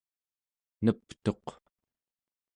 neptuq 0.83 1.45